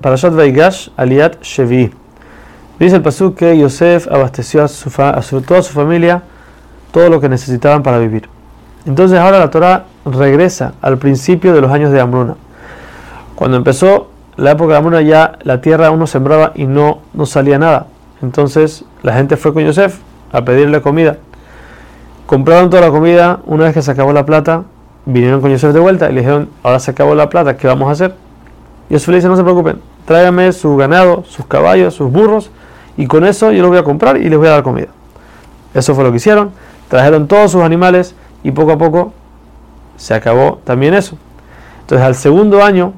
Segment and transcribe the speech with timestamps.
[0.00, 1.90] Parashat Vaigash Aliat Shevi.
[2.78, 6.22] Dice el pasuk que Yosef abasteció a, su, a toda su familia
[6.92, 8.28] todo lo que necesitaban para vivir.
[8.86, 12.36] Entonces ahora la Torah regresa al principio de los años de Amruna.
[13.34, 17.58] Cuando empezó la época de Amruna ya la tierra uno sembraba y no, no salía
[17.58, 17.86] nada.
[18.22, 19.98] Entonces la gente fue con Yosef
[20.32, 21.18] a pedirle comida.
[22.26, 24.62] Compraron toda la comida, una vez que se acabó la plata,
[25.06, 27.88] vinieron con Yosef de vuelta y le dijeron, ahora se acabó la plata, ¿qué vamos
[27.88, 28.14] a hacer?
[28.90, 32.50] Y Yosef le dice, no se preocupen, tráigame su ganado, sus caballos, sus burros,
[32.96, 34.88] y con eso yo los voy a comprar y les voy a dar comida.
[35.72, 36.50] Eso fue lo que hicieron,
[36.88, 39.14] trajeron todos sus animales y poco a poco
[39.96, 41.16] se acabó también eso.
[41.82, 42.92] Entonces al segundo año,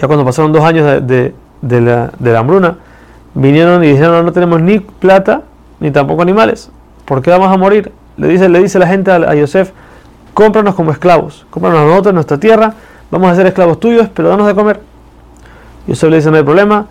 [0.00, 2.78] ya cuando pasaron dos años de, la, de la hambruna,
[3.34, 5.42] vinieron y dijeron, no tenemos ni plata
[5.80, 6.70] ni tampoco animales.
[7.04, 7.92] ¿Por qué vamos a morir?
[8.16, 9.70] Le dice, le dice la gente a, Yosef,
[10.34, 12.74] cómpranos como esclavos, cómpranos a nosotros nuestra tierra,
[13.10, 14.80] vamos a ser esclavos tuyos, pero danos de comer.
[15.86, 16.86] Yosef le dice, no hay problema,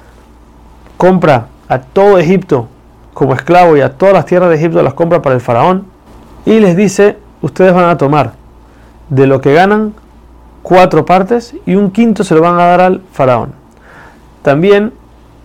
[0.98, 2.68] compra a todo Egipto
[3.14, 5.86] como esclavo y a todas las tierras de Egipto las compra para el faraón
[6.46, 8.34] y les dice, ustedes van a tomar
[9.10, 9.94] de lo que ganan
[10.62, 13.54] cuatro partes y un quinto se lo van a dar al faraón.
[14.42, 14.94] También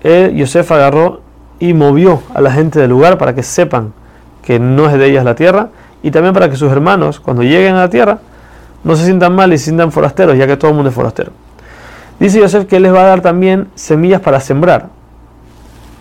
[0.02, 1.20] eh, Yosef agarró
[1.58, 3.92] y movió a la gente del lugar para que sepan
[4.42, 5.68] que no es de ellas la tierra
[6.02, 8.18] y también para que sus hermanos cuando lleguen a la tierra
[8.84, 11.32] no se sientan mal y se sientan forasteros ya que todo el mundo es forastero.
[12.18, 14.88] Dice Yosef que él les va a dar también semillas para sembrar.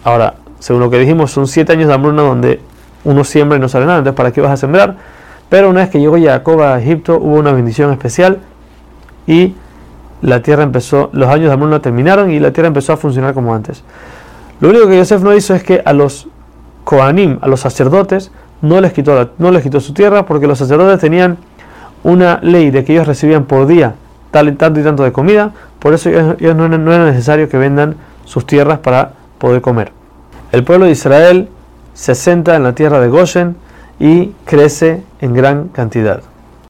[0.04, 2.62] Ahora, según lo que dijimos, son siete años de hambruna donde
[3.04, 4.98] uno siembra y no sale nada, entonces ¿para qué vas a sembrar?
[5.50, 8.40] Pero una vez que llegó Jacob a Egipto hubo una bendición especial
[9.28, 9.56] y
[10.22, 13.54] la tierra empezó, los años de hambruna terminaron y la tierra empezó a funcionar como
[13.54, 13.84] antes.
[14.60, 16.28] Lo único que Yosef no hizo es que a los
[16.84, 21.00] Kohanim, a los sacerdotes, no les, quitó no les quitó su tierra porque los sacerdotes
[21.00, 21.38] tenían
[22.04, 23.96] una ley de que ellos recibían por día
[24.32, 27.96] tal, tanto y tanto de comida, por eso ellos, no, no era necesario que vendan
[28.26, 29.92] sus tierras para poder comer.
[30.52, 31.50] El pueblo de Israel
[31.94, 33.56] se asenta en la tierra de Goshen
[34.00, 36.22] y crece en gran cantidad.